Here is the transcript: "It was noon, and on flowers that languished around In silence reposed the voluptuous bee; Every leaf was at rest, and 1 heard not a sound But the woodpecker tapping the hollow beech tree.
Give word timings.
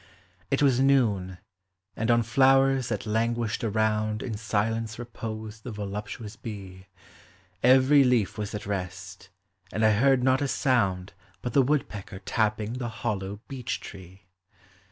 "It 0.49 0.63
was 0.63 0.79
noon, 0.79 1.37
and 1.95 2.09
on 2.09 2.23
flowers 2.23 2.89
that 2.89 3.05
languished 3.05 3.63
around 3.63 4.23
In 4.23 4.35
silence 4.35 4.97
reposed 4.97 5.61
the 5.61 5.69
voluptuous 5.71 6.35
bee; 6.35 6.87
Every 7.61 8.03
leaf 8.03 8.35
was 8.35 8.55
at 8.55 8.65
rest, 8.65 9.29
and 9.71 9.83
1 9.83 9.93
heard 9.97 10.23
not 10.23 10.41
a 10.41 10.47
sound 10.47 11.13
But 11.43 11.53
the 11.53 11.61
woodpecker 11.61 12.17
tapping 12.25 12.79
the 12.79 12.89
hollow 12.89 13.41
beech 13.47 13.79
tree. 13.79 14.23